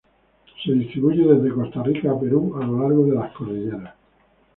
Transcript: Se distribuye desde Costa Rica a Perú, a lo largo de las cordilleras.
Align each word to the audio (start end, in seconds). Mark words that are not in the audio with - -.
Se 0.63 0.71
distribuye 0.71 1.23
desde 1.31 1.53
Costa 1.55 1.83
Rica 1.83 2.09
a 2.11 2.19
Perú, 2.19 2.57
a 2.59 2.65
lo 2.65 2.79
largo 2.81 3.05
de 3.05 3.13
las 3.13 3.31
cordilleras. 3.33 3.93